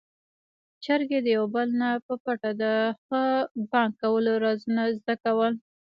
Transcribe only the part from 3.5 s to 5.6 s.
بانګ کولو رازونه زده کول.